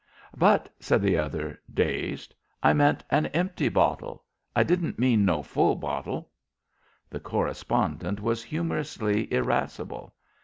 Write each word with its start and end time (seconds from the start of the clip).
"But," 0.35 0.67
said 0.79 1.03
the 1.03 1.15
other, 1.19 1.61
dazed, 1.71 2.33
"I 2.63 2.73
meant 2.73 3.03
an 3.11 3.27
empty 3.27 3.69
bottle. 3.69 4.23
I 4.55 4.63
didn't 4.63 4.97
mean 4.97 5.25
no 5.25 5.43
full 5.43 5.75
bottle." 5.75 6.31
The 7.07 7.19
correspondent 7.19 8.19
was 8.19 8.43
humorously 8.43 9.31
irascible. 9.31 10.15